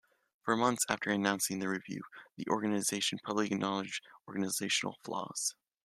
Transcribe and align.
Four 0.43 0.57
months 0.57 0.81
after 0.89 1.11
announcing 1.11 1.59
the 1.59 1.69
review, 1.69 2.01
the 2.35 2.47
organization 2.49 3.19
publicly 3.23 3.55
acknowledged 3.55 4.01
organizational 4.27 4.97
flaws. 5.03 5.53